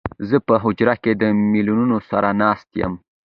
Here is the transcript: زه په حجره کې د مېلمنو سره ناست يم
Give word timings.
زه 0.29 0.37
په 0.47 0.53
حجره 0.63 0.95
کې 1.03 1.11
د 1.21 1.23
مېلمنو 1.51 1.97
سره 2.09 2.29
ناست 2.41 2.69
يم 2.81 2.93